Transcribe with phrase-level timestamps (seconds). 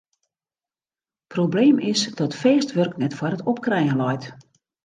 [1.31, 4.23] Probleem is dat fêst wurk net foar it opkrijen leit.